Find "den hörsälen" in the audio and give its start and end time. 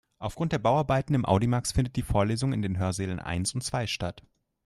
2.63-3.19